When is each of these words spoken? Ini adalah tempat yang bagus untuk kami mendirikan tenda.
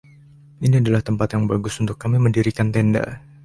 Ini 0.65 0.75
adalah 0.83 1.01
tempat 1.07 1.27
yang 1.37 1.43
bagus 1.51 1.75
untuk 1.83 1.93
kami 2.03 2.17
mendirikan 2.25 2.67
tenda. 2.75 3.03